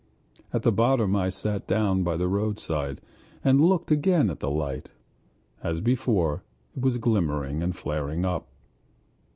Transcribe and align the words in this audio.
At 0.51 0.63
the 0.63 0.71
bottom 0.71 1.15
I 1.15 1.29
sat 1.29 1.67
down 1.67 2.01
by 2.01 2.17
the 2.17 2.27
roadside 2.27 2.99
and 3.43 3.63
looked 3.63 3.91
again 3.91 4.31
at 4.31 4.39
the 4.39 4.49
light. 4.49 4.89
As 5.61 5.79
before 5.79 6.41
it 6.75 6.81
was 6.81 6.97
glimmering 6.97 7.61
and 7.61 7.75
flaring 7.75 8.25
up. 8.25 8.47